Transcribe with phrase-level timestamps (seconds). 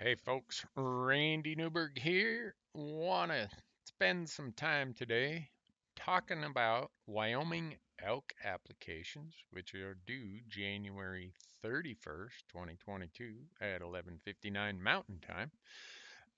[0.00, 2.54] Hey folks, Randy Newberg here.
[2.72, 3.48] Want to
[3.84, 5.48] spend some time today
[5.96, 11.32] talking about Wyoming elk applications, which are due January
[11.64, 15.50] 31st, 2022 at 11:59 Mountain Time.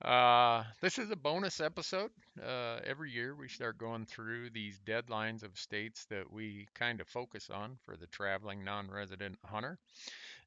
[0.03, 2.11] Uh, this is a bonus episode.
[2.43, 7.07] Uh, every year we start going through these deadlines of states that we kind of
[7.07, 9.79] focus on for the traveling non-resident hunter.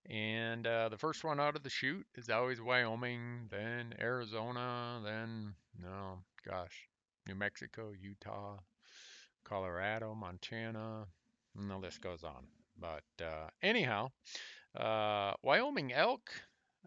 [0.10, 5.56] And uh, the first one out of the chute is always Wyoming, then Arizona, then,
[5.82, 6.88] no, gosh,
[7.26, 8.58] New Mexico, Utah,
[9.46, 11.06] Colorado, Montana,
[11.58, 12.48] and the list goes on.
[12.78, 14.12] But uh, anyhow,
[14.76, 16.32] uh, Wyoming elk,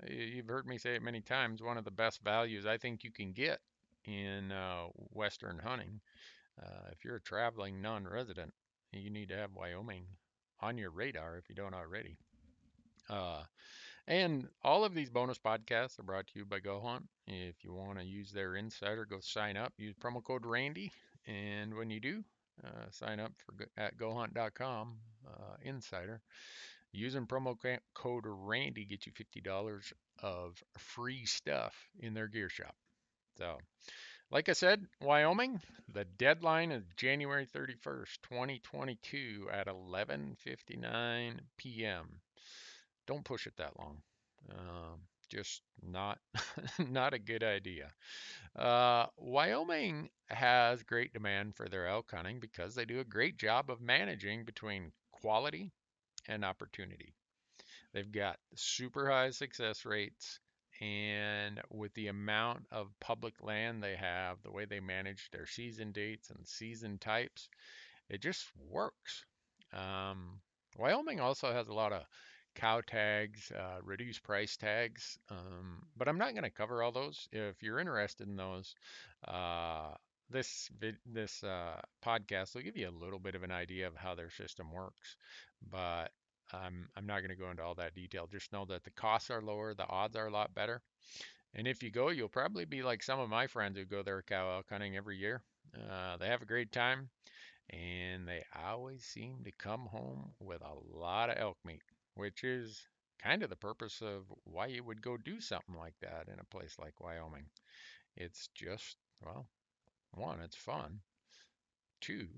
[0.07, 3.13] you've heard me say it many times, one of the best values I think you
[3.13, 3.61] can get
[4.05, 6.01] in uh, Western hunting.
[6.63, 8.53] Uh, if you're a traveling non resident,
[8.93, 10.05] you need to have Wyoming
[10.61, 12.19] on your radar if you don't already.
[13.09, 13.43] Uh,
[14.09, 17.03] and all of these bonus podcasts are brought to you by GoHunt.
[17.27, 19.73] If you want to use their insider, go sign up.
[19.79, 20.93] Use promo code Randy,
[21.27, 22.25] and when you do,
[22.65, 26.21] uh, sign up for at GoHunt.com uh, insider.
[26.93, 27.57] Using promo
[27.95, 32.75] code Randy gets you fifty dollars of free stuff in their gear shop.
[33.37, 33.59] So,
[34.31, 35.61] like I said, Wyoming,
[35.93, 42.21] the deadline is January 31st, 2022 at 11:59 p.m
[43.07, 44.03] don't push it that long.
[44.51, 44.97] Uh,
[45.29, 46.19] just not
[46.79, 47.91] not a good idea.
[48.55, 53.71] Uh, Wyoming has great demand for their elk hunting because they do a great job
[53.71, 55.73] of managing between quality
[56.29, 57.15] and opportunity.
[57.93, 60.41] They've got super high success rates,
[60.81, 65.93] and with the amount of public land they have, the way they manage their season
[65.93, 67.49] dates and season types,
[68.09, 69.25] it just works.
[69.73, 70.41] Um,
[70.77, 72.03] Wyoming also has a lot of
[72.57, 75.19] cow tags, uh, reduced price tags.
[75.31, 77.29] Um, but I'm not going to cover all those.
[77.31, 78.75] If you're interested in those,
[79.29, 79.91] uh,
[80.31, 80.71] this
[81.07, 84.31] this uh, podcast will give you a little bit of an idea of how their
[84.31, 85.17] system works.
[85.71, 86.11] But
[86.53, 88.29] I'm I'm not going to go into all that detail.
[88.31, 90.83] Just know that the costs are lower, the odds are a lot better.
[91.55, 94.23] And if you go, you'll probably be like some of my friends who go there
[94.23, 95.43] cow elk hunting every year.
[95.75, 97.09] Uh, they have a great time,
[97.71, 101.83] and they always seem to come home with a lot of elk meat
[102.17, 102.83] which is
[103.23, 106.57] kind of the purpose of why you would go do something like that in a
[106.57, 107.47] place like Wyoming.
[108.17, 109.47] It's just, well,
[110.13, 111.01] one, it's fun.
[112.01, 112.29] Two,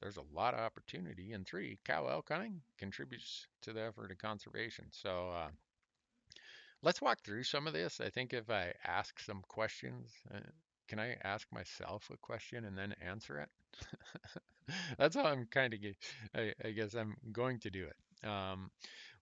[0.00, 1.32] there's a lot of opportunity.
[1.32, 4.86] And three, cow elk hunting contributes to the effort of conservation.
[4.90, 5.48] So uh,
[6.82, 8.00] let's walk through some of this.
[8.00, 10.40] I think if I ask some questions, uh,
[10.88, 13.48] can I ask myself a question and then answer it?
[14.98, 15.80] That's how I'm kind of,
[16.34, 17.96] I, I, guess I'm going to do it.
[18.24, 18.70] Um,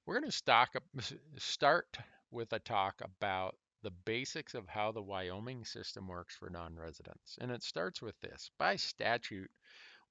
[0.07, 0.37] we're going to
[1.39, 1.99] start
[2.31, 7.37] with a talk about the basics of how the Wyoming system works for non-residents.
[7.41, 8.51] And it starts with this.
[8.59, 9.51] By statute,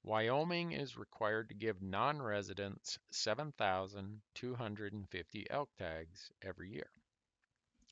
[0.03, 6.89] Wyoming is required to give non-residents 7,250 elk tags every year.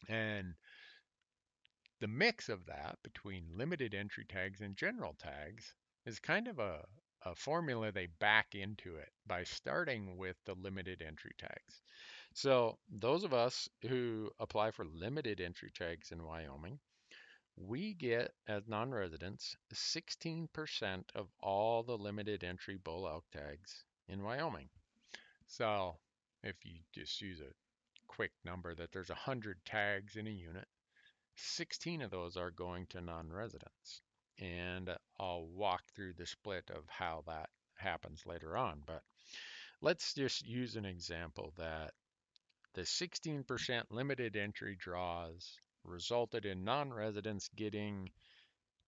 [0.08, 0.56] And
[2.00, 6.86] the mix of that between limited entry tags and general tags is kind of a,
[7.26, 11.82] a formula they back into it by starting with the limited entry tags.
[12.34, 16.80] So those of us who apply for limited entry tags in Wyoming,
[17.58, 24.70] we get as non-residents 16% of all the limited entry bull elk tags in Wyoming.
[25.48, 25.98] So
[26.44, 27.54] if you just use a
[28.08, 30.68] quick number that there's 100 tags in a unit,
[31.36, 34.02] 16 of those are going to non-residents
[34.40, 38.82] and I'll walk through the split of how that happens later on.
[38.86, 39.04] But
[39.82, 41.94] let's just use an example that
[42.74, 48.10] the 16% limited entry draws resulted in non-residents getting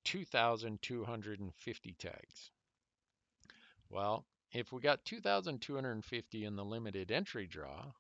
[0.06, 2.52] 2,250 tags.
[3.90, 7.92] Well, if we got 2,250 in the limited entry draw,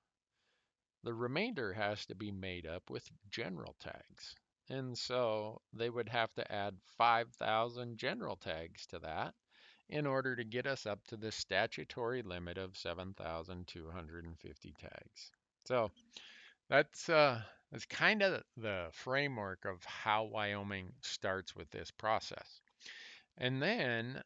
[1.04, 4.36] the remainder has to be made up with general tags.
[4.72, 9.34] And so they would have to add 5,000 general tags to that
[9.90, 15.32] in order to get us up to the statutory limit of 7,250 tags.
[15.66, 15.92] So
[16.70, 22.62] that's uh, that's kind of the framework of how Wyoming starts with this process.
[23.38, 24.24] And then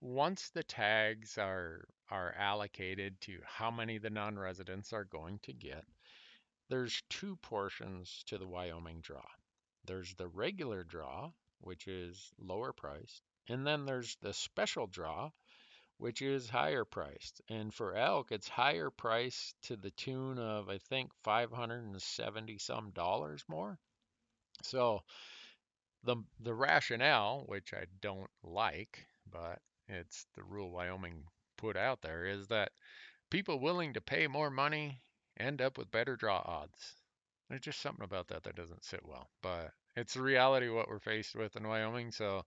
[0.00, 5.84] once the tags are are allocated to how many the non-residents are going to get,
[6.68, 9.24] there's two portions to the Wyoming draw.
[9.86, 15.30] There's the regular draw, which is lower priced, and then there's the special draw,
[15.98, 17.40] which is higher priced.
[17.48, 23.44] And for elk, it's higher priced to the tune of I think 570 some dollars
[23.48, 23.78] more.
[24.62, 25.02] So
[26.02, 31.24] the the rationale, which I don't like, but it's the rule Wyoming
[31.56, 32.72] put out there, is that
[33.30, 35.02] people willing to pay more money
[35.38, 36.96] end up with better draw odds.
[37.48, 40.98] There's just something about that that doesn't sit well, but it's the reality what we're
[40.98, 42.10] faced with in Wyoming.
[42.10, 42.42] So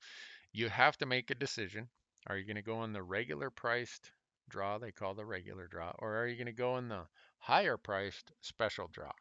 [0.53, 1.87] you have to make a decision.
[2.27, 4.11] Are you going to go in the regular priced
[4.49, 7.05] draw, they call the regular draw, or are you going to go in the
[7.39, 9.11] higher priced special draw?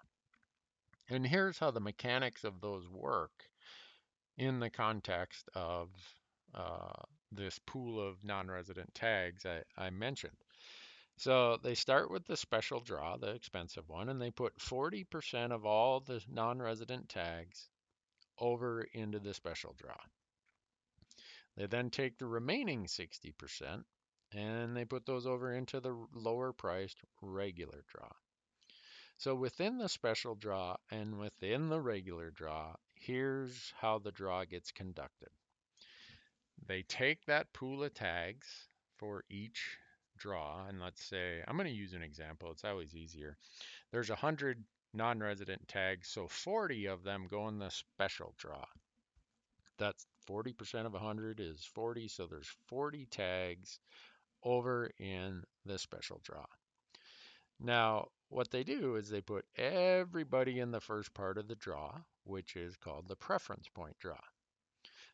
[1.08, 3.49] And here's how the mechanics of those work
[4.38, 5.88] in the context of
[6.55, 10.37] uh, this pool of non-resident tags I, I mentioned.
[11.18, 15.64] So they start with the special draw, the expensive one, and they put 40% of
[15.64, 17.70] all the non-resident tags
[18.38, 19.96] over into the special draw.
[21.56, 23.84] They then take the remaining 60%
[24.32, 28.10] and they put those over into the lower priced regular draw.
[29.16, 34.70] So within the special draw and within the regular draw, here's how the draw gets
[34.70, 35.30] conducted.
[36.66, 39.78] They take that pool of tags for each
[40.16, 43.36] draw, and let's say, I'm going to use an example, it's always easier.
[43.92, 44.64] There's 100
[44.94, 48.64] non-resident tags, so 40 of them go in the special draw.
[49.78, 53.78] That's 40% of 100 is 40, so there's 40 tags
[54.42, 56.46] over in the special draw.
[57.60, 61.92] Now, what they do is they put everybody in the first part of the draw,
[62.24, 64.20] which is called the preference point draw.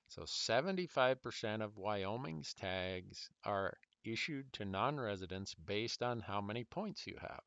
[0.09, 7.17] So 75% of Wyoming's tags are issued to non-residents based on how many points you
[7.21, 7.43] have.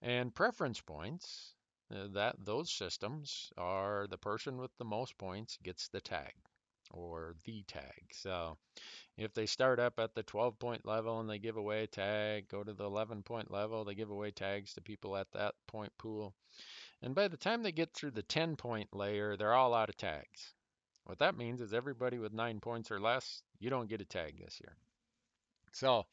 [0.00, 1.54] And preference points,
[1.90, 6.34] uh, that those systems are the person with the most points gets the tag
[6.90, 8.12] or the tag.
[8.12, 8.56] So
[9.16, 12.48] if they start up at the 12 point level and they give away a tag,
[12.48, 15.92] go to the 11 point level, they give away tags to people at that point
[15.98, 16.34] pool.
[17.02, 19.96] And by the time they get through the 10 point layer, they're all out of
[19.96, 20.54] tags.
[21.04, 24.38] What that means is everybody with nine points or less, you don't get a tag
[24.38, 24.76] this year.
[25.72, 26.06] So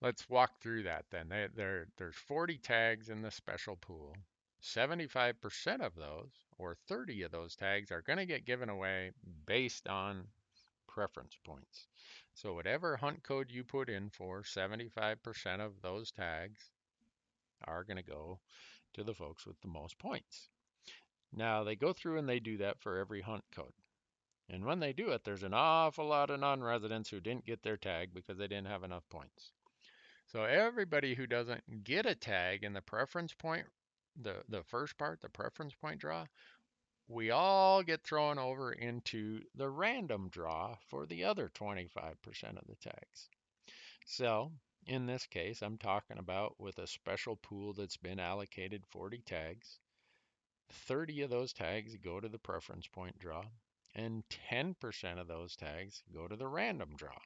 [0.00, 1.28] let's walk through that then.
[1.28, 4.14] They, there, there's 40 tags in the special pool.
[4.62, 9.12] 75% of those, or 30 of those tags, are going to get given away
[9.46, 10.24] based on
[10.86, 11.86] preference points.
[12.34, 16.60] So whatever hunt code you put in for, 75% of those tags
[17.64, 18.40] are going to go
[18.94, 20.48] to the folks with the most points.
[21.32, 23.72] Now they go through and they do that for every hunt code.
[24.52, 27.76] And when they do it, there's an awful lot of non-residents who didn't get their
[27.76, 29.52] tag because they didn't have enough points.
[30.26, 33.66] So everybody who doesn't get a tag in the preference point,
[34.20, 36.26] the, the first part, the preference point draw,
[37.06, 41.86] we all get thrown over into the random draw for the other 25%
[42.58, 43.28] of the tags.
[44.04, 44.50] So
[44.84, 49.78] in this case, I'm talking about with a special pool that's been allocated 40 tags.
[50.72, 53.44] 30 of those tags go to the preference point draw
[53.94, 57.18] and 10% of those tags go to the random draw.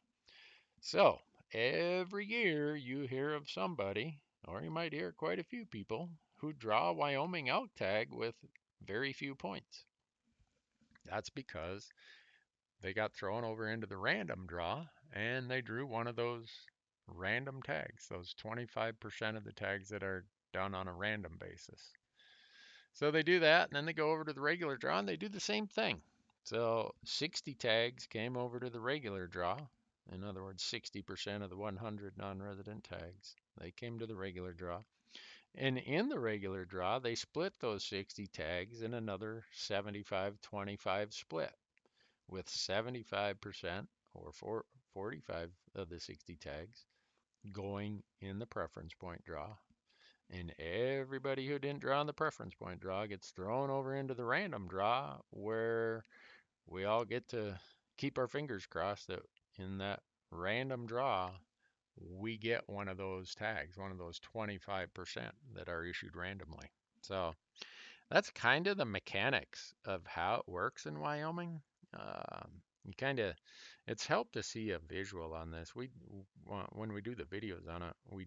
[0.80, 1.20] So
[1.52, 6.52] every year you hear of somebody, or you might hear quite a few people, who
[6.52, 8.34] draw a Wyoming elk tag with
[8.82, 9.84] very few points.
[11.06, 11.88] That's because
[12.80, 16.50] they got thrown over into the random draw and they drew one of those
[17.06, 21.92] random tags, those 25% of the tags that are done on a random basis.
[22.92, 25.16] So they do that and then they go over to the regular draw and they
[25.16, 26.02] do the same thing.
[26.44, 29.58] So 60 tags came over to the regular draw.
[30.12, 34.82] In other words, 60% of the 100 non-resident tags, they came to the regular draw.
[35.54, 41.54] And in the regular draw, they split those 60 tags in another 75-25 split
[42.28, 44.32] with 75% or
[44.92, 46.84] 45 of the 60 tags
[47.52, 49.56] going in the preference point draw.
[50.30, 54.24] And everybody who didn't draw in the preference point draw gets thrown over into the
[54.24, 56.04] random draw where
[56.66, 57.58] we all get to
[57.96, 59.20] keep our fingers crossed that
[59.58, 61.30] in that random draw,
[61.96, 64.88] we get one of those tags, one of those 25%
[65.54, 66.66] that are issued randomly.
[67.02, 67.34] So
[68.10, 71.60] that's kind of the mechanics of how it works in Wyoming.
[71.94, 73.34] Um, you kind of,
[73.86, 75.74] it's helped to see a visual on this.
[75.74, 75.90] We,
[76.72, 78.26] when we do the videos on it, we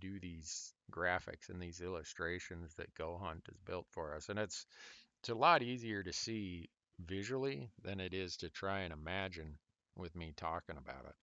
[0.00, 4.66] do these graphics and these illustrations that Go Hunt has built for us, and it's
[5.20, 6.68] it's a lot easier to see
[6.98, 9.58] visually than it is to try and imagine
[9.96, 11.14] with me talking about it.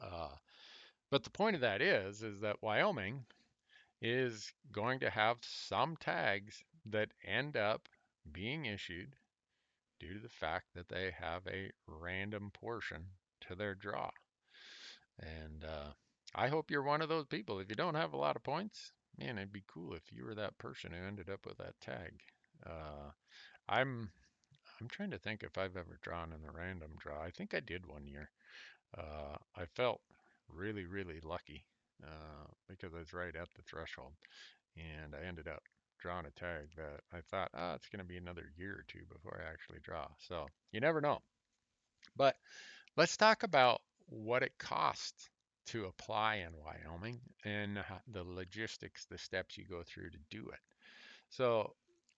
[0.00, 0.34] Uh,
[1.10, 3.24] but the point of that is, is that Wyoming
[4.00, 7.88] is going to have some tags that end up
[8.30, 9.16] being issued
[9.98, 13.04] due to the fact that they have a random portion
[13.40, 14.10] to their draw.
[15.18, 15.92] And uh,
[16.34, 17.58] I hope you're one of those people.
[17.58, 20.34] If you don't have a lot of points, man, it'd be cool if you were
[20.34, 22.20] that person who ended up with that tag.
[22.64, 23.10] Uh,
[23.68, 24.10] I'm
[24.80, 27.20] I'm trying to think if I've ever drawn in the random draw.
[27.22, 28.30] I think I did one year.
[28.96, 30.00] Uh, I felt
[30.48, 31.64] really, really lucky
[32.02, 34.12] uh, because I was right at the threshold,
[34.76, 35.62] and I ended up
[35.98, 39.04] drawing a tag that I thought, oh, it's going to be another year or two
[39.12, 40.06] before I actually draw.
[40.18, 41.18] So you never know.
[42.16, 42.36] But
[42.96, 45.28] let's talk about what it costs
[45.66, 47.78] to apply in Wyoming and
[48.12, 50.60] the logistics, the steps you go through to do it.
[51.30, 51.74] So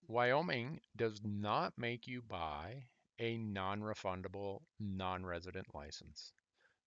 [0.08, 2.84] Wyoming does not make you buy
[3.18, 6.32] a non-refundable non-resident license.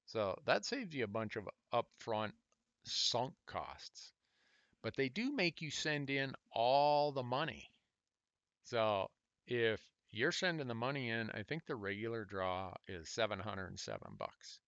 [0.05, 2.33] So that saves you a bunch of upfront
[2.85, 4.11] sunk costs.
[4.81, 7.69] But they do make you send in all the money.
[8.63, 9.09] So
[9.47, 14.59] if you're sending the money in, I think the regular draw is 707 bucks.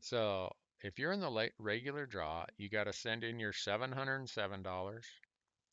[0.00, 0.52] So
[0.82, 5.00] if you're in the regular draw, you got to send in your $707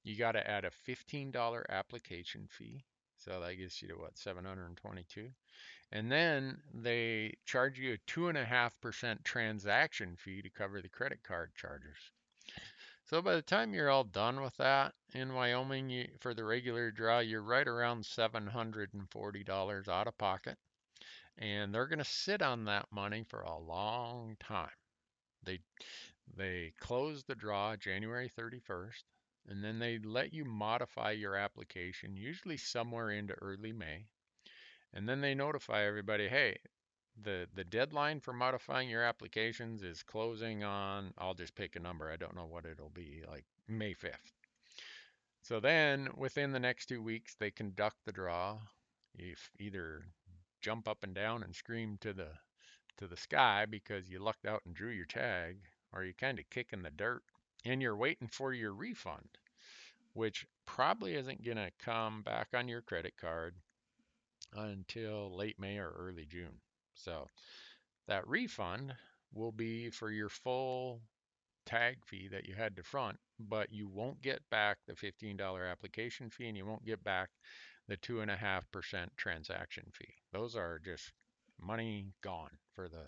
[0.04, 2.84] you got to add a $15 application fee.
[3.18, 5.30] So that gets you to what, 722?
[5.92, 11.98] And then they charge you a 2.5% transaction fee to cover the credit card charges.
[13.06, 16.92] So by the time you're all done with that in Wyoming you, for the regular
[16.92, 20.58] draw, you're right around $740 out of pocket.
[21.38, 24.70] And they're going to sit on that money for a long time.
[25.44, 25.60] They
[26.36, 29.04] they close the draw January 31st
[29.50, 34.06] and then they let you modify your application, usually somewhere into early May.
[34.94, 36.58] And then they notify everybody, hey,
[37.22, 42.12] the, the deadline for modifying your applications is closing on, I'll just pick a number,
[42.12, 44.34] I don't know what it'll be, like May 5th.
[45.42, 48.60] So then within the next two weeks, they conduct the draw.
[49.16, 50.04] You either
[50.62, 52.30] jump up and down and scream to the
[52.98, 55.58] to the sky because you lucked out and drew your tag,
[55.94, 57.24] or you kind of kick in the dirt
[57.66, 59.38] and you're waiting for your refund,
[60.14, 63.56] which probably isn't going to come back on your credit card
[64.56, 66.62] until late May or early June.
[66.94, 67.28] So
[68.08, 68.94] that refund
[69.34, 71.02] will be for your full
[71.66, 76.30] tag fee that you had to front, but you won't get back the $15 application
[76.30, 77.30] fee and you won't get back
[77.88, 80.16] the 2.5% transaction fee.
[80.32, 81.12] Those are just
[81.62, 83.08] money gone for the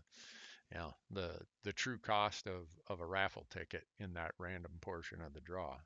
[0.77, 5.33] know, the the true cost of of a raffle ticket in that random portion of
[5.33, 5.77] the draw.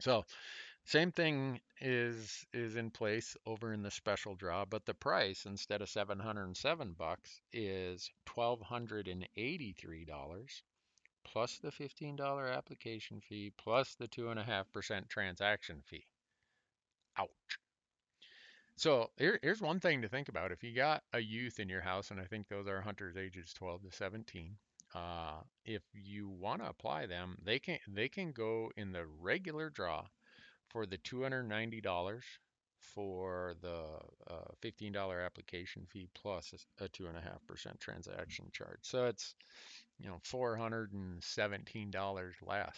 [0.00, 0.24] So
[0.84, 5.82] same thing is is in place over in the special draw, but the price instead
[5.82, 10.62] of 707 bucks is $1,283
[11.22, 16.06] plus the $15 application fee plus the 2.5% transaction fee.
[17.16, 17.60] Ouch.
[18.80, 20.52] So here, here's one thing to think about.
[20.52, 23.52] If you got a youth in your house, and I think those are hunters ages
[23.52, 24.56] 12 to 17,
[24.94, 29.68] uh, if you want to apply them, they can they can go in the regular
[29.68, 30.06] draw
[30.70, 32.22] for the $290
[32.78, 33.84] for the
[34.30, 38.78] uh, $15 application fee plus a 2.5% transaction charge.
[38.80, 39.34] So it's
[39.98, 42.76] you know $417 less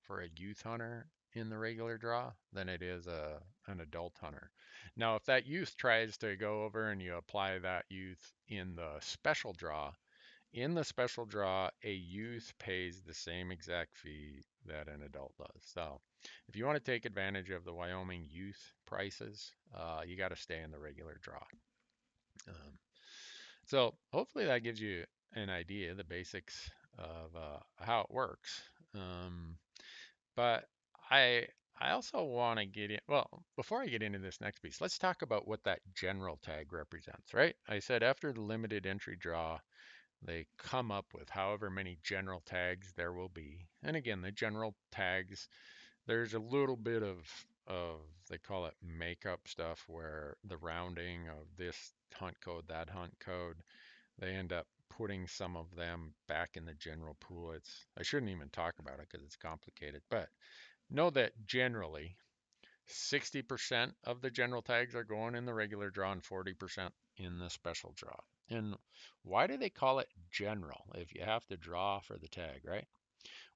[0.00, 4.50] for a youth hunter in the regular draw than it is a an adult hunter.
[4.96, 8.98] Now, if that youth tries to go over and you apply that youth in the
[9.00, 9.92] special draw,
[10.52, 15.62] in the special draw, a youth pays the same exact fee that an adult does.
[15.62, 16.00] So,
[16.48, 20.36] if you want to take advantage of the Wyoming youth prices, uh, you got to
[20.36, 21.42] stay in the regular draw.
[22.48, 22.78] Um,
[23.66, 26.68] so, hopefully, that gives you an idea, the basics
[26.98, 28.62] of uh, how it works.
[28.94, 29.56] Um,
[30.34, 30.68] but
[31.10, 31.46] I
[31.78, 33.00] I also want to get in.
[33.08, 36.72] Well, before I get into this next piece, let's talk about what that general tag
[36.72, 37.56] represents, right?
[37.68, 39.60] I said after the limited entry draw,
[40.22, 43.68] they come up with however many general tags there will be.
[43.82, 45.48] And again, the general tags,
[46.06, 47.26] there's a little bit of
[47.66, 48.00] of
[48.30, 53.62] they call it makeup stuff where the rounding of this hunt code, that hunt code,
[54.18, 57.52] they end up putting some of them back in the general pool.
[57.52, 60.28] It's I shouldn't even talk about it because it's complicated, but
[60.92, 62.16] Know that generally
[62.88, 67.48] 60% of the general tags are going in the regular draw and 40% in the
[67.48, 68.16] special draw.
[68.48, 68.74] And
[69.22, 72.86] why do they call it general if you have to draw for the tag, right?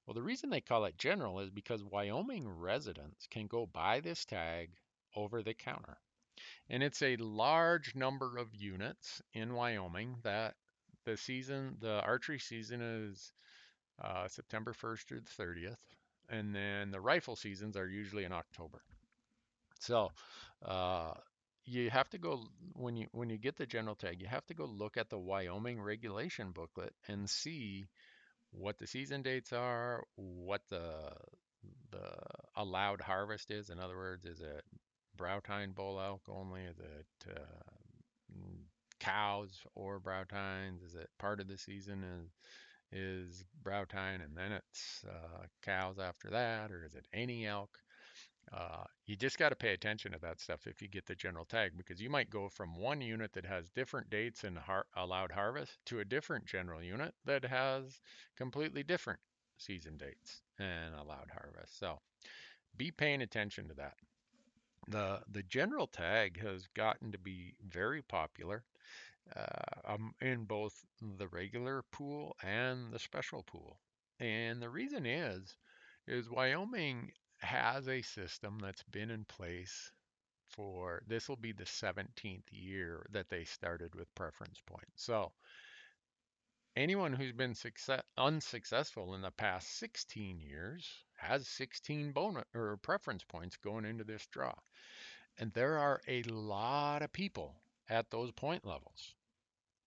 [0.05, 4.23] Well, the reason they call it general is because Wyoming residents can go buy this
[4.23, 4.69] tag
[5.13, 5.97] over the counter.
[6.69, 10.55] And it's a large number of units in Wyoming that
[11.03, 13.33] the season, the archery season is
[14.01, 15.77] uh, September 1st through the 30th
[16.29, 18.81] and then the rifle seasons are usually in October.
[19.79, 20.11] So
[20.65, 21.13] uh,
[21.65, 24.53] you have to go when you when you get the general tag, you have to
[24.53, 27.85] go look at the Wyoming regulation booklet and see
[28.51, 31.11] what the season dates are, what the
[31.91, 32.09] the
[32.55, 33.69] allowed harvest is.
[33.69, 34.63] In other words, is it
[35.17, 36.61] brow tine bull elk only?
[36.61, 37.61] Is it uh,
[38.99, 40.81] cows or brow tines?
[40.83, 42.31] Is it part of the season is
[42.95, 47.79] is brow tine and then it's uh, cows after that, or is it any elk?
[48.53, 51.45] Uh, you just got to pay attention to that stuff if you get the general
[51.45, 55.31] tag because you might go from one unit that has different dates and har allowed
[55.31, 57.99] harvest to a different general unit that has
[58.37, 59.19] completely different
[59.57, 61.79] season dates and allowed harvest.
[61.79, 61.99] So
[62.77, 63.95] be paying attention to that.
[64.87, 68.63] The the general tag has gotten to be very popular
[69.35, 70.73] uh, um, in both
[71.17, 73.79] the regular pool and the special pool.
[74.19, 75.55] And the reason is
[76.07, 79.91] is Wyoming has a system that's been in place
[80.49, 85.03] for this will be the 17th year that they started with preference points.
[85.03, 85.31] So
[86.75, 93.23] anyone who's been success, unsuccessful in the past 16 years has 16 bonus or preference
[93.23, 94.53] points going into this draw.
[95.37, 97.55] And there are a lot of people
[97.89, 99.14] at those point levels.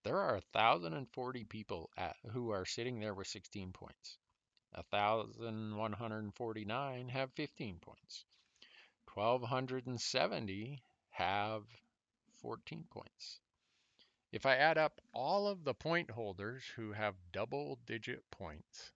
[0.09, 4.17] There are 1,040 people at, who are sitting there with 16 points.
[4.71, 8.25] 1,149 have 15 points.
[9.13, 11.63] 1,270 have
[12.41, 13.39] 14 points.
[14.31, 18.91] If I add up all of the point holders who have double digit points,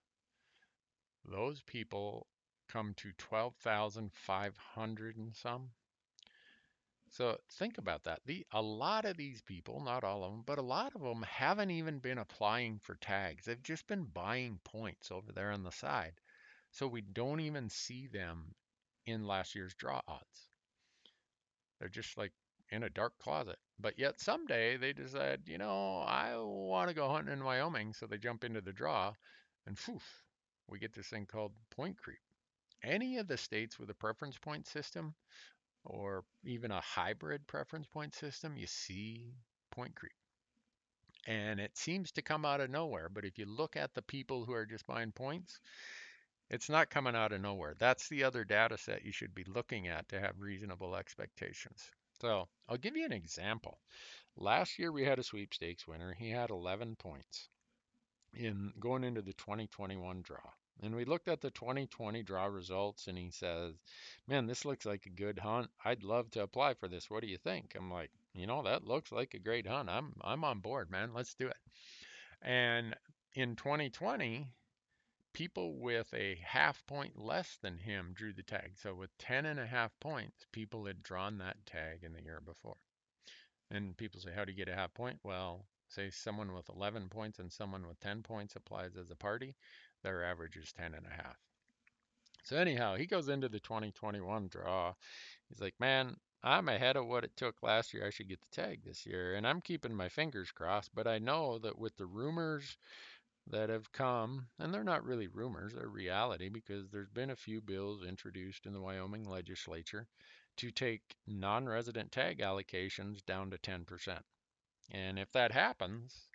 [1.24, 2.26] those people
[2.66, 5.70] come to 12,500 and some.
[7.14, 8.22] So think about that.
[8.26, 11.22] The, a lot of these people, not all of them, but a lot of them
[11.22, 13.44] haven't even been applying for tags.
[13.44, 16.14] They've just been buying points over there on the side.
[16.72, 18.56] So we don't even see them
[19.06, 20.48] in last year's draw odds.
[21.78, 22.32] They're just like
[22.70, 23.60] in a dark closet.
[23.78, 27.92] But yet someday they decide, you know, I want to go hunting in Wyoming.
[27.92, 29.14] So they jump into the draw
[29.66, 30.24] and poof,
[30.66, 32.18] we get this thing called point creep.
[32.82, 35.14] Any of the states with a preference point system
[35.84, 39.34] or even a hybrid preference point system, you see
[39.70, 40.12] point creep.
[41.26, 43.08] And it seems to come out of nowhere.
[43.08, 45.58] But if you look at the people who are just buying points,
[46.50, 47.74] it's not coming out of nowhere.
[47.78, 51.90] That's the other data set you should be looking at to have reasonable expectations.
[52.20, 53.78] So I'll give you an example.
[54.36, 56.12] Last year we had a sweepstakes winner.
[56.12, 57.48] He had 11 points
[58.34, 60.38] in going into the 2021 draw.
[60.82, 63.74] And we looked at the 2020 draw results and he says,
[64.26, 65.70] Man, this looks like a good hunt.
[65.84, 67.08] I'd love to apply for this.
[67.08, 67.74] What do you think?
[67.76, 69.88] I'm like, you know, that looks like a great hunt.
[69.88, 71.14] I'm I'm on board, man.
[71.14, 71.56] Let's do it.
[72.42, 72.94] And
[73.34, 74.48] in 2020,
[75.32, 78.72] people with a half point less than him drew the tag.
[78.76, 82.40] So with 10 and a half points, people had drawn that tag in the year
[82.44, 82.76] before.
[83.70, 85.18] And people say, How do you get a half point?
[85.22, 89.54] Well, say someone with 11 points and someone with 10 points applies as a party
[90.04, 91.36] their average is 10 and a half.
[92.44, 94.94] So anyhow, he goes into the 2021 draw.
[95.48, 98.06] He's like, man, I'm ahead of what it took last year.
[98.06, 99.34] I should get the tag this year.
[99.34, 102.76] And I'm keeping my fingers crossed, but I know that with the rumors
[103.46, 107.62] that have come, and they're not really rumors, they're reality because there's been a few
[107.62, 110.06] bills introduced in the Wyoming legislature
[110.58, 114.18] to take non resident tag allocations down to 10%.
[114.90, 116.28] And if that happens,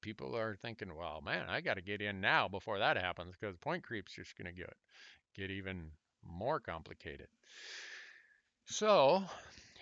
[0.00, 3.56] people are thinking, well, man, I got to get in now before that happens because
[3.56, 4.72] point creep's just going to get
[5.34, 5.90] get even
[6.24, 7.28] more complicated.
[8.66, 9.24] So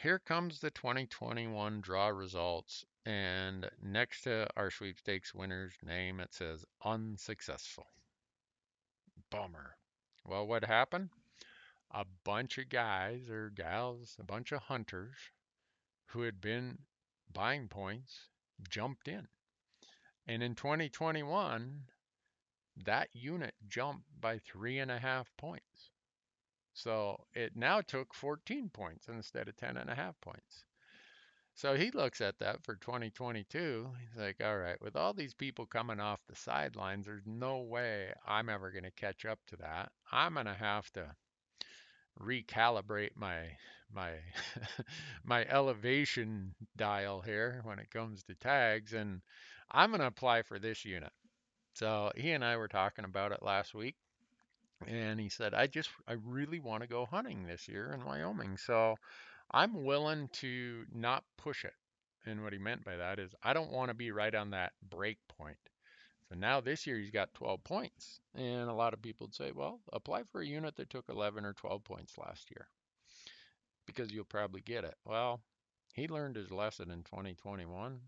[0.02, 6.64] here comes the 2021 draw results, and next to our sweepstakes winner's name, it says
[6.84, 7.86] unsuccessful.
[9.30, 9.76] Bummer.
[10.24, 11.10] Well, what happened?
[11.90, 15.16] A bunch of guys or gals, a bunch of hunters
[16.06, 16.78] who had been
[17.32, 18.28] buying points
[18.68, 19.28] jumped in
[20.28, 21.84] and in 2021,
[22.84, 25.90] that unit jumped by three and a half points.
[26.74, 30.64] So it now took 14 points instead of 10 and a half points.
[31.54, 33.88] So he looks at that for 2022.
[34.00, 38.12] He's like, all right, with all these people coming off the sidelines, there's no way
[38.24, 39.90] I'm ever going to catch up to that.
[40.12, 41.16] I'm going to have to
[42.20, 43.38] recalibrate my
[43.92, 44.12] my
[45.24, 49.20] my elevation dial here when it comes to tags and
[49.70, 51.12] I'm going to apply for this unit.
[51.74, 53.96] So he and I were talking about it last week.
[54.86, 58.56] And he said, I just, I really want to go hunting this year in Wyoming.
[58.58, 58.96] So
[59.50, 61.74] I'm willing to not push it.
[62.26, 64.72] And what he meant by that is, I don't want to be right on that
[64.88, 65.58] break point.
[66.28, 68.20] So now this year he's got 12 points.
[68.34, 71.44] And a lot of people would say, well, apply for a unit that took 11
[71.44, 72.68] or 12 points last year
[73.86, 74.94] because you'll probably get it.
[75.04, 75.40] Well,
[75.94, 78.00] he learned his lesson in 2021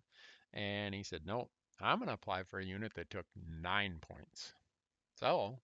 [0.53, 1.49] and he said, no,
[1.81, 3.27] I'm going to apply for a unit that took
[3.63, 4.53] nine points.
[5.17, 5.59] So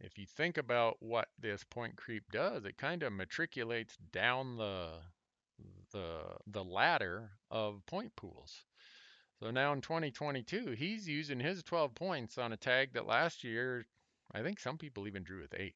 [0.00, 4.90] if you think about what this point creep does, it kind of matriculates down the
[5.92, 8.64] the the ladder of point pools.
[9.40, 13.86] So now in 2022, he's using his 12 points on a tag that last year,
[14.32, 15.74] I think some people even drew with eight,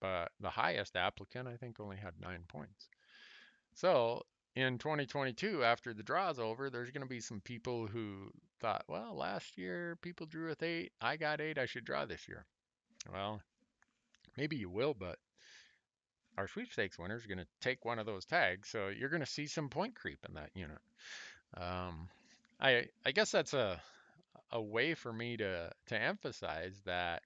[0.00, 2.88] but the highest applicant I think only had nine points.
[3.74, 4.22] So
[4.54, 9.16] in 2022, after the draw's over, there's going to be some people who thought, well,
[9.16, 12.44] last year people drew with eight, I got eight, I should draw this year.
[13.10, 13.40] Well,
[14.36, 15.18] maybe you will, but
[16.36, 19.26] our sweepstakes winner is going to take one of those tags, so you're going to
[19.26, 20.78] see some point creep in that unit.
[21.56, 22.08] Um,
[22.62, 23.82] I I guess that's a
[24.52, 27.22] a way for me to to emphasize that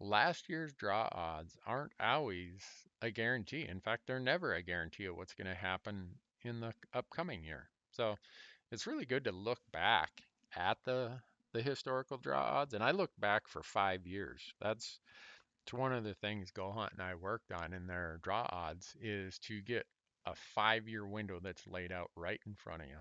[0.00, 2.62] last year's draw odds aren't always
[3.02, 3.66] a guarantee.
[3.68, 7.70] In fact, they're never a guarantee of what's going to happen in the upcoming year.
[7.90, 8.16] So
[8.72, 10.22] it's really good to look back
[10.56, 11.20] at the
[11.52, 14.54] the historical draw odds, and I look back for five years.
[14.60, 15.00] That's
[15.64, 18.96] it's one of the things Go Hunt and I worked on in their draw odds
[19.00, 19.86] is to get
[20.26, 22.98] a five-year window that's laid out right in front of you.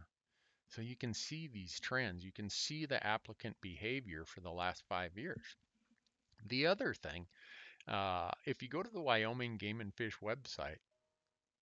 [0.73, 2.25] So you can see these trends.
[2.25, 5.55] You can see the applicant behavior for the last five years.
[6.47, 7.27] The other thing,
[7.87, 10.79] uh, if you go to the Wyoming Game and Fish website,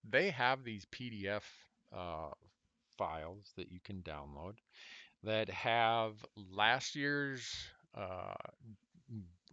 [0.10, 1.43] they have these PDF
[1.93, 2.30] uh,
[2.97, 4.56] files that you can download
[5.24, 7.54] that have last year's
[7.93, 8.34] uh,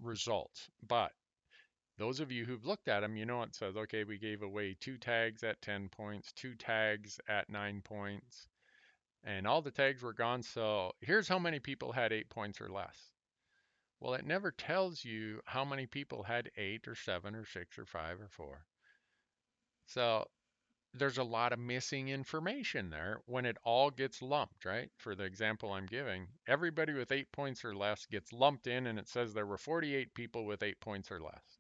[0.00, 0.70] results.
[0.86, 1.10] But
[1.98, 4.76] those of you who've looked at them, you know it says, okay, we gave away
[4.78, 8.46] two tags at 10 points, two tags at nine points,
[9.24, 10.42] and all the tags were gone.
[10.42, 13.12] So here's how many people had eight points or less.
[14.00, 17.84] Well, it never tells you how many people had eight or seven or six or
[17.84, 18.64] five or four.
[19.86, 20.28] So
[20.94, 24.90] there's a lot of missing information there when it all gets lumped, right?
[24.98, 28.98] For the example I'm giving, everybody with eight points or less gets lumped in and
[28.98, 31.58] it says there were 48 people with eight points or less.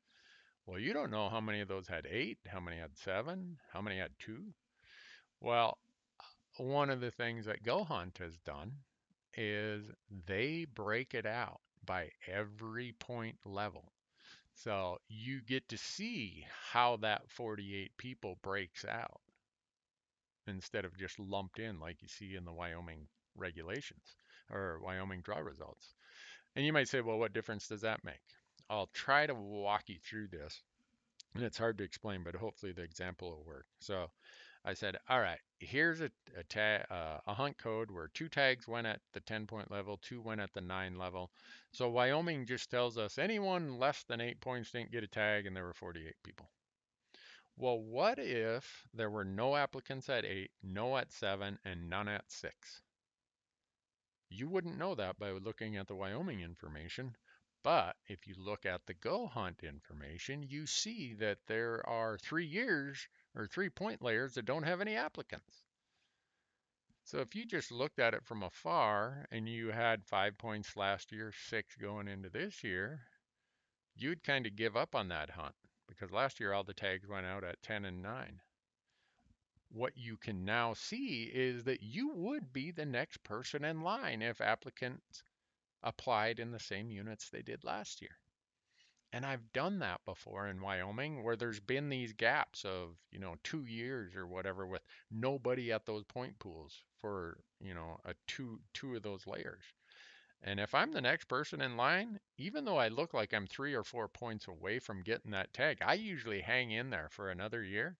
[0.66, 3.80] Well, you don't know how many of those had eight, how many had seven, how
[3.80, 4.52] many had two.
[5.40, 5.78] Well,
[6.58, 8.72] one of the things that Go Hunt has done
[9.36, 9.84] is
[10.26, 13.92] they break it out by every point level.
[14.54, 19.20] So you get to see how that 48 people breaks out
[20.48, 24.16] instead of just lumped in like you see in the Wyoming regulations
[24.50, 25.94] or Wyoming draw results.
[26.56, 28.20] And you might say, well, what difference does that make?
[28.68, 30.60] I'll try to walk you through this.
[31.34, 33.66] And it's hard to explain, but hopefully the example will work.
[33.80, 34.10] So
[34.68, 38.86] I said, all right, here's a, a, uh, a hunt code where two tags went
[38.86, 41.30] at the 10 point level, two went at the nine level.
[41.72, 45.56] So Wyoming just tells us anyone less than eight points didn't get a tag, and
[45.56, 46.50] there were 48 people.
[47.56, 52.30] Well, what if there were no applicants at eight, no at seven, and none at
[52.30, 52.82] six?
[54.28, 57.16] You wouldn't know that by looking at the Wyoming information.
[57.64, 62.46] But if you look at the Go Hunt information, you see that there are three
[62.46, 65.62] years or three point layers that don't have any applicants.
[67.04, 71.10] So if you just looked at it from afar and you had five points last
[71.10, 73.00] year, six going into this year,
[73.96, 75.54] you'd kind of give up on that hunt
[75.88, 78.40] because last year all the tags went out at 10 and 9.
[79.70, 84.20] What you can now see is that you would be the next person in line
[84.20, 85.22] if applicants
[85.82, 88.18] applied in the same units they did last year.
[89.12, 93.36] And I've done that before in Wyoming where there's been these gaps of, you know,
[93.44, 98.62] two years or whatever with nobody at those point pools for, you know, a two
[98.72, 99.64] two of those layers.
[100.42, 103.74] And if I'm the next person in line, even though I look like I'm three
[103.74, 107.62] or four points away from getting that tag, I usually hang in there for another
[107.62, 107.98] year.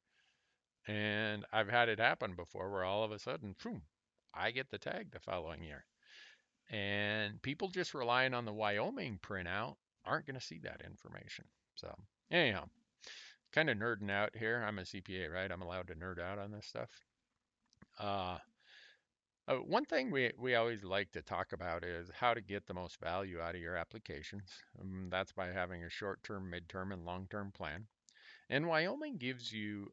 [0.86, 3.82] And I've had it happen before where all of a sudden, boom,
[4.34, 5.86] I get the tag the following year.
[6.70, 9.76] And people just relying on the Wyoming printout
[10.08, 11.44] aren't going to see that information.
[11.74, 11.94] So,
[12.30, 12.64] anyhow,
[13.52, 14.64] kind of nerding out here.
[14.66, 15.50] I'm a CPA, right?
[15.50, 16.90] I'm allowed to nerd out on this stuff.
[17.98, 18.38] Uh,
[19.48, 22.74] uh, one thing we, we always like to talk about is how to get the
[22.74, 24.50] most value out of your applications.
[24.80, 27.86] Um, that's by having a short term, mid term, and long term plan.
[28.50, 29.90] And Wyoming gives you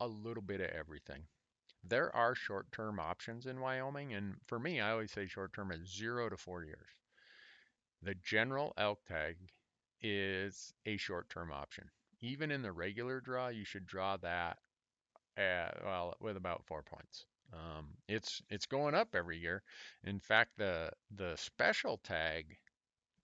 [0.00, 1.22] a little bit of everything.
[1.82, 5.72] There are short term options in Wyoming, and for me, I always say short term
[5.72, 6.88] is zero to four years.
[8.02, 9.36] The general elk tag
[10.00, 11.90] is a short-term option.
[12.20, 14.58] Even in the regular draw, you should draw that
[15.36, 17.26] at, well with about four points.
[17.52, 19.62] Um, it's it's going up every year.
[20.04, 22.56] In fact, the the special tag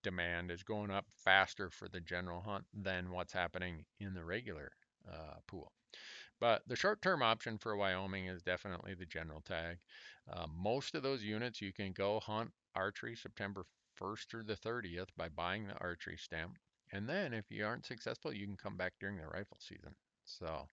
[0.03, 4.71] demand is going up faster for the general hunt than what's happening in the regular
[5.09, 5.71] uh, pool.
[6.39, 9.77] But the short-term option for Wyoming is definitely the general tag.
[10.31, 13.65] Uh, most of those units you can go hunt archery September
[14.01, 16.57] 1st through the 30th by buying the archery stamp.
[16.91, 19.95] And then if you aren't successful, you can come back during the rifle season.
[20.25, 20.69] So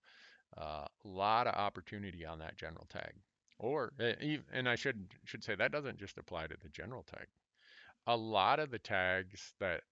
[0.57, 3.13] a uh, lot of opportunity on that general tag.
[3.59, 7.27] Or, eh, and I should should say that doesn't just apply to the general tag.
[8.07, 9.83] A lot of the tags that,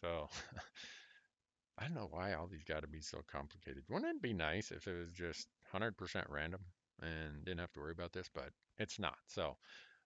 [0.00, 0.28] so
[1.78, 3.84] I don't know why all these got to be so complicated.
[3.88, 6.60] Wouldn't it be nice if it was just 100% random
[7.02, 8.28] and didn't have to worry about this?
[8.32, 9.18] But it's not.
[9.26, 9.56] So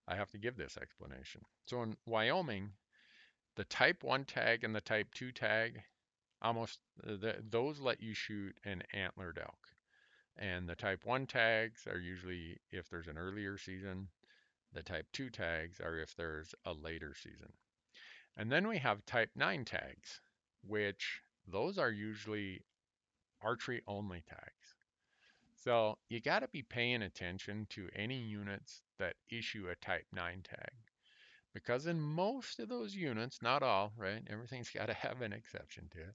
[0.07, 1.43] I have to give this explanation.
[1.64, 2.73] So in Wyoming,
[3.57, 5.83] the type 1 tag and the type 2 tag,
[6.43, 9.69] almost uh, the, those let you shoot an antlered elk.
[10.37, 14.09] And the type 1 tags are usually if there's an earlier season.
[14.73, 17.53] The type 2 tags are if there's a later season.
[18.37, 20.21] And then we have type 9 tags,
[20.67, 22.62] which those are usually
[23.40, 24.75] archery only tags.
[25.55, 30.42] So you got to be paying attention to any units that issue a type 9
[30.42, 30.72] tag.
[31.52, 34.22] Because in most of those units, not all, right?
[34.28, 36.14] Everything's got to have an exception to it.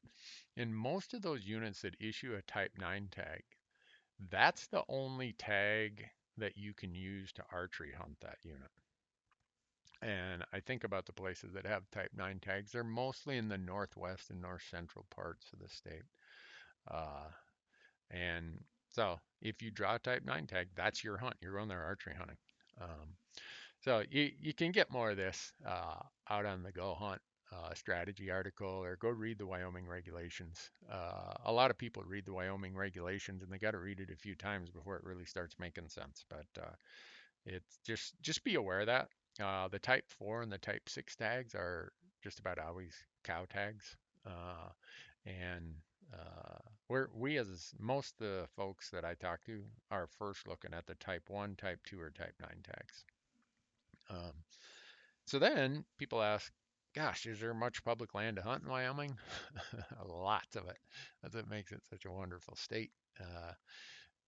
[0.57, 3.43] In most of those units that issue a type 9 tag,
[4.29, 6.05] that's the only tag
[6.37, 8.71] that you can use to archery hunt that unit.
[10.01, 13.57] And I think about the places that have type 9 tags, they're mostly in the
[13.57, 16.03] northwest and north central parts of the state.
[16.89, 17.27] Uh,
[18.09, 21.35] and so if you draw a type 9 tag, that's your hunt.
[21.41, 22.37] You're going there archery hunting.
[22.81, 23.15] Um,
[23.81, 27.73] so you, you can get more of this uh, out on the Go Hunt uh,
[27.73, 30.69] strategy article or go read the Wyoming regulations.
[30.91, 34.11] Uh, a lot of people read the Wyoming regulations and they got to read it
[34.11, 36.25] a few times before it really starts making sense.
[36.29, 36.75] But uh,
[37.45, 39.09] it's just just be aware of that.
[39.41, 41.91] Uh, the Type 4 and the Type 6 tags are
[42.23, 43.95] just about always cow tags.
[44.25, 44.69] Uh,
[45.25, 45.73] and
[46.89, 50.87] we're, we as most of the folks that I talk to are first looking at
[50.87, 53.05] the Type 1, Type 2, or Type 9 tags.
[54.09, 54.33] Um,
[55.27, 56.51] so then people ask,
[56.95, 59.15] gosh, is there much public land to hunt in Wyoming?
[60.07, 60.77] Lots of it.
[61.21, 62.91] That's what makes it such a wonderful state.
[63.19, 63.53] Uh,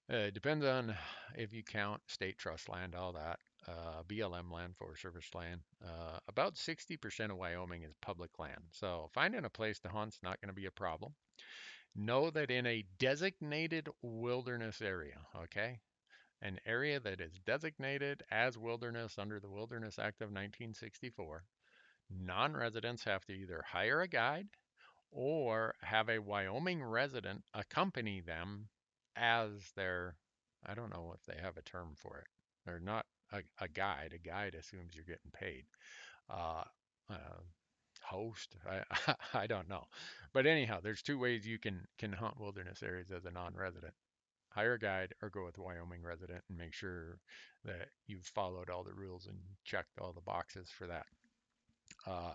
[0.09, 0.93] it depends on
[1.35, 5.61] if you count state trust land, all that, uh, BLM land, Forest Service land.
[5.83, 8.61] Uh, about 60% of Wyoming is public land.
[8.71, 11.13] So finding a place to hunt's not going to be a problem.
[11.95, 15.79] Know that in a designated wilderness area, okay,
[16.41, 21.43] an area that is designated as wilderness under the Wilderness Act of 1964,
[22.09, 24.47] non-residents have to either hire a guide
[25.11, 28.69] or have a Wyoming resident accompany them
[29.15, 30.15] as their,
[30.65, 32.27] I don't know if they have a term for it.
[32.65, 34.13] They're not a, a guide.
[34.15, 35.65] A guide assumes you're getting paid.
[36.29, 36.63] Uh,
[37.09, 37.41] uh,
[38.11, 39.85] host, I, I don't know.
[40.33, 43.93] But anyhow, there's two ways you can, can hunt wilderness areas as a non-resident
[44.51, 47.17] hire a guide or go with a Wyoming resident and make sure
[47.63, 51.05] that you've followed all the rules and checked all the boxes for that.
[52.05, 52.33] Uh,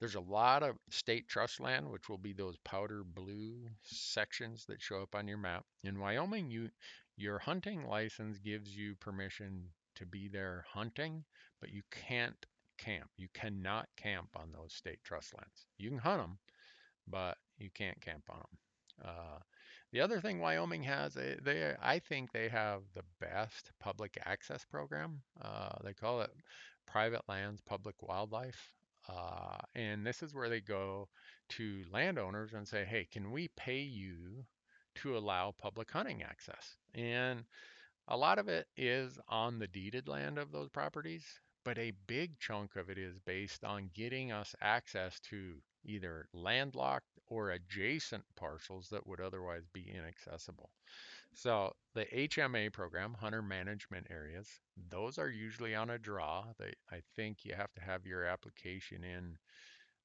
[0.00, 4.82] there's a lot of state trust land, which will be those powder blue sections that
[4.82, 5.64] show up on your map.
[5.84, 6.70] In Wyoming, you
[7.16, 11.24] your hunting license gives you permission to be there hunting,
[11.60, 12.46] but you can't
[12.78, 13.10] camp.
[13.16, 15.66] You cannot camp on those state trust lands.
[15.78, 16.38] You can hunt them,
[17.08, 18.58] but you can't camp on them.
[19.04, 19.38] Uh,
[19.92, 24.64] the other thing Wyoming has, they, they, I think they have the best public access
[24.64, 25.22] program.
[25.40, 26.30] Uh, they call it
[26.86, 28.72] Private Lands Public Wildlife.
[29.08, 31.08] Uh, and this is where they go
[31.50, 34.44] to landowners and say, hey, can we pay you
[34.96, 36.76] to allow public hunting access?
[36.94, 37.44] And
[38.08, 41.24] a lot of it is on the deeded land of those properties,
[41.64, 47.06] but a big chunk of it is based on getting us access to either landlocked
[47.26, 50.70] or adjacent parcels that would otherwise be inaccessible.
[51.32, 54.48] So the HMA program, Hunter Management Areas,
[54.90, 56.44] those are usually on a draw.
[56.58, 59.36] They, I think you have to have your application in.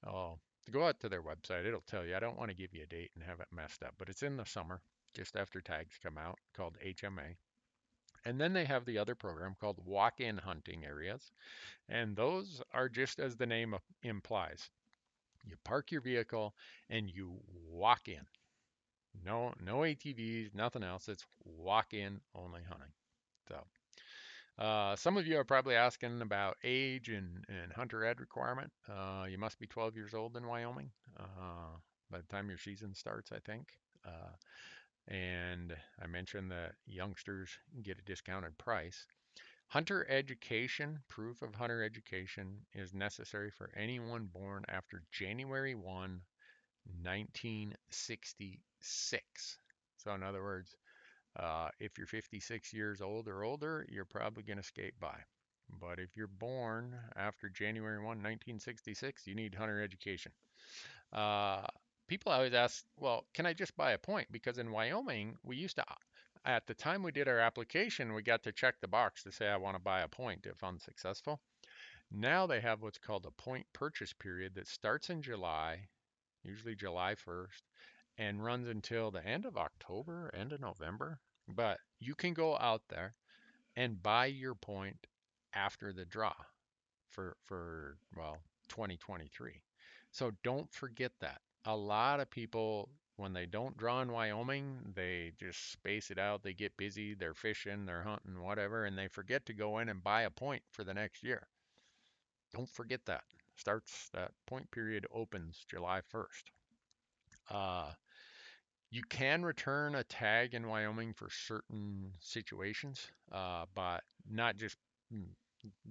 [0.08, 0.40] Oh,
[0.72, 2.16] go out to their website, it'll tell you.
[2.16, 4.24] I don't want to give you a date and have it messed up, but it's
[4.24, 4.82] in the summer,
[5.14, 7.36] just after tags come out, called HMA.
[8.26, 11.32] And then they have the other program called walk-in hunting areas.
[11.88, 14.70] And those are just as the name implies.
[15.46, 16.54] You park your vehicle
[16.90, 18.26] and you walk in.
[19.24, 21.10] No, no ATVs, nothing else.
[21.10, 22.92] It's walk in only hunting.
[23.48, 23.66] So,
[24.64, 28.72] uh, some of you are probably asking about age and, and hunter ed requirement.
[28.88, 31.78] Uh, you must be 12 years old in Wyoming uh,
[32.12, 33.70] by the time your season starts, I think.
[35.10, 37.50] And I mentioned that youngsters
[37.84, 39.06] get a discounted price.
[39.68, 46.22] Hunter education, proof of hunter education, is necessary for anyone born after January 1,
[47.04, 49.58] 1966.
[49.98, 50.76] So, in other words,
[51.38, 55.18] uh, if you're 56 years old or older, you're probably going to skate by.
[55.80, 60.32] But if you're born after January 1, 1966, you need hunter education.
[61.14, 61.66] Uh,
[62.10, 64.28] people always ask, well, can I just buy a point?
[64.32, 65.86] Because in Wyoming, we used to,
[66.44, 69.48] at the time we did our application, we got to check the box to say
[69.48, 71.40] I want to buy a point if unsuccessful.
[72.12, 75.88] Now they have what's called a point purchase period that starts in July,
[76.44, 77.62] usually July 1st,
[78.18, 81.20] and runs until the end of October, end of November.
[81.48, 83.14] But you can go out there
[83.76, 85.08] and buy your point
[85.54, 86.34] after the draw
[87.12, 88.38] for for well
[88.70, 89.62] 2023.
[90.12, 91.42] So don't forget that.
[91.64, 96.44] A lot of people when they don't draw in Wyoming, they just space it out.
[96.44, 100.04] They get busy, they're fishing, they're hunting, whatever, and they forget to go in and
[100.04, 101.48] buy a point for the next year.
[102.52, 103.24] Don't forget that.
[103.56, 106.52] Starts that point period opens July 1st.
[107.50, 107.94] Uh,
[108.92, 114.78] you can return a tag in Wyoming for certain situations, uh, but not just
[115.14, 115.28] mm,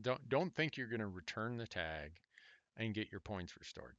[0.01, 2.13] don't don't think you're going to return the tag
[2.77, 3.97] and get your points restored.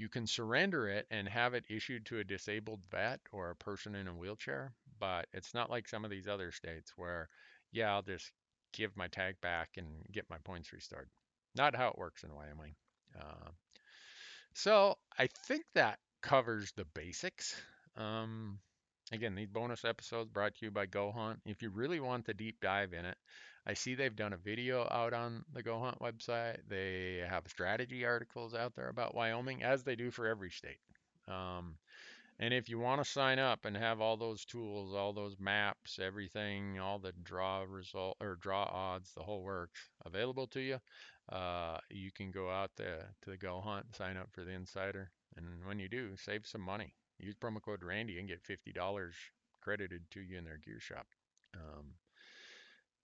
[0.00, 3.94] You can surrender it and have it issued to a disabled vet or a person
[3.94, 7.28] in a wheelchair, but it's not like some of these other states where,
[7.70, 8.32] yeah, I'll just
[8.72, 11.10] give my tag back and get my points restored.
[11.54, 12.74] Not how it works in Wyoming.
[13.14, 13.50] Uh,
[14.54, 17.60] so I think that covers the basics.
[17.94, 18.58] Um,
[19.12, 21.40] again, these bonus episodes brought to you by Go Hunt.
[21.44, 23.18] If you really want the deep dive in it,
[23.66, 26.58] I see they've done a video out on the Go Hunt website.
[26.68, 30.78] They have strategy articles out there about Wyoming, as they do for every state.
[31.28, 31.76] Um,
[32.38, 35.98] and if you want to sign up and have all those tools, all those maps,
[36.02, 40.78] everything, all the draw result or draw odds, the whole works available to you,
[41.30, 45.10] uh, you can go out to, to the Go Hunt, sign up for the Insider,
[45.36, 46.94] and when you do, save some money.
[47.18, 49.12] Use promo code Randy and get $50
[49.60, 51.06] credited to you in their gear shop.
[51.54, 51.92] Um,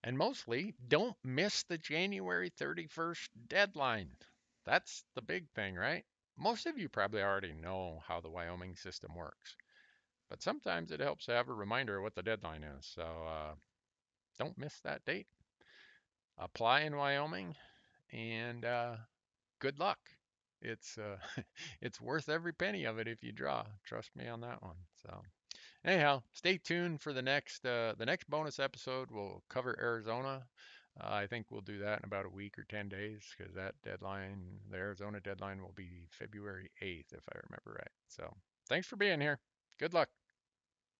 [0.06, 4.08] and mostly, don't miss the January 31st deadline.
[4.64, 6.04] That's the big thing, right?
[6.38, 9.56] Most of you probably already know how the Wyoming system works,
[10.30, 12.86] but sometimes it helps to have a reminder of what the deadline is.
[12.86, 13.54] So uh,
[14.38, 15.26] don't miss that date.
[16.38, 17.56] Apply in Wyoming,
[18.12, 18.96] and uh,
[19.58, 19.98] good luck.
[20.62, 21.16] It's uh,
[21.80, 23.64] it's worth every penny of it if you draw.
[23.84, 24.76] Trust me on that one.
[25.02, 25.22] So
[25.86, 29.10] anyhow, stay tuned for the next uh, the next bonus episode.
[29.10, 30.42] We'll cover Arizona.
[31.00, 33.74] Uh, I think we'll do that in about a week or 10 days because that
[33.84, 37.92] deadline, the Arizona deadline, will be February 8th, if I remember right.
[38.08, 38.32] So
[38.68, 39.38] thanks for being here.
[39.78, 40.08] Good luck.